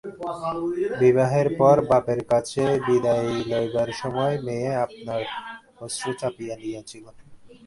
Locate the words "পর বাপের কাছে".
1.59-2.63